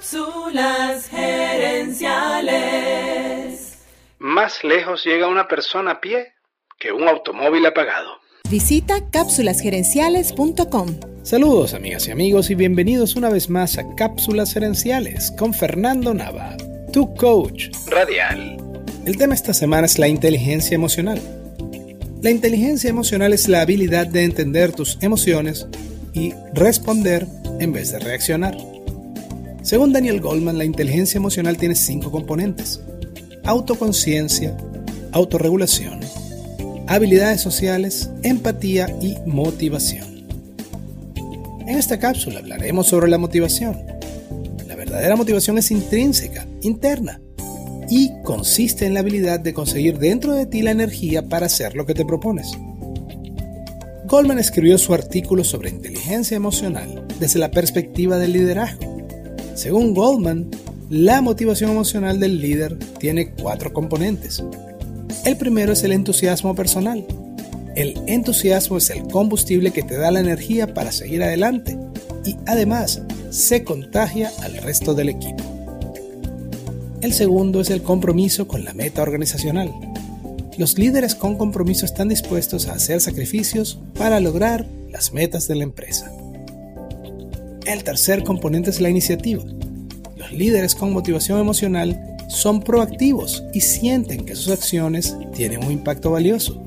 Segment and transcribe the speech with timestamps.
[0.00, 2.00] Cápsulas gerenciales.
[4.18, 6.28] Más lejos llega una persona a pie
[6.78, 8.12] que un automóvil apagado.
[8.48, 11.00] Visita cápsulasgerenciales.com.
[11.22, 16.56] Saludos amigas y amigos y bienvenidos una vez más a Cápsulas Gerenciales con Fernando Nava,
[16.94, 18.56] tu coach radial.
[19.04, 21.20] El tema esta semana es la inteligencia emocional.
[22.22, 25.66] La inteligencia emocional es la habilidad de entender tus emociones
[26.14, 27.26] y responder
[27.58, 28.56] en vez de reaccionar.
[29.62, 32.80] Según Daniel Goldman, la inteligencia emocional tiene cinco componentes.
[33.44, 34.56] Autoconciencia,
[35.12, 36.00] autorregulación,
[36.86, 40.26] habilidades sociales, empatía y motivación.
[41.66, 43.76] En esta cápsula hablaremos sobre la motivación.
[44.66, 47.20] La verdadera motivación es intrínseca, interna,
[47.90, 51.84] y consiste en la habilidad de conseguir dentro de ti la energía para hacer lo
[51.84, 52.48] que te propones.
[54.06, 58.89] Goldman escribió su artículo sobre inteligencia emocional desde la perspectiva del liderazgo
[59.60, 60.50] según Goldman,
[60.88, 64.42] la motivación emocional del líder tiene cuatro componentes.
[65.26, 67.04] El primero es el entusiasmo personal.
[67.76, 71.76] El entusiasmo es el combustible que te da la energía para seguir adelante
[72.24, 75.44] y además se contagia al resto del equipo.
[77.02, 79.70] El segundo es el compromiso con la meta organizacional.
[80.56, 85.64] Los líderes con compromiso están dispuestos a hacer sacrificios para lograr las metas de la
[85.64, 86.10] empresa.
[87.70, 89.44] El tercer componente es la iniciativa.
[90.16, 96.10] Los líderes con motivación emocional son proactivos y sienten que sus acciones tienen un impacto
[96.10, 96.60] valioso.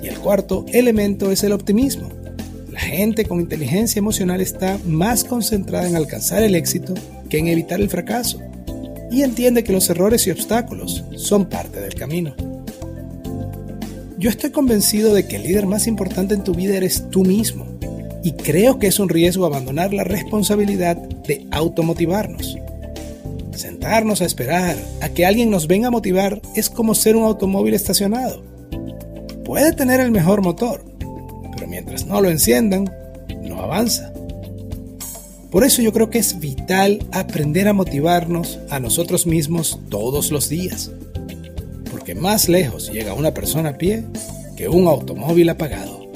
[0.00, 2.08] Y el cuarto elemento es el optimismo.
[2.70, 6.94] La gente con inteligencia emocional está más concentrada en alcanzar el éxito
[7.28, 8.40] que en evitar el fracaso
[9.10, 12.36] y entiende que los errores y obstáculos son parte del camino.
[14.18, 17.69] Yo estoy convencido de que el líder más importante en tu vida eres tú mismo
[18.22, 22.58] y creo que es un riesgo abandonar la responsabilidad de automotivarnos.
[23.54, 27.74] Sentarnos a esperar a que alguien nos venga a motivar es como ser un automóvil
[27.74, 28.42] estacionado.
[29.44, 30.84] Puede tener el mejor motor,
[31.54, 32.90] pero mientras no lo enciendan,
[33.42, 34.12] no avanza.
[35.50, 40.48] Por eso yo creo que es vital aprender a motivarnos a nosotros mismos todos los
[40.48, 40.92] días.
[41.90, 44.04] Porque más lejos llega una persona a pie
[44.56, 45.99] que un automóvil apagado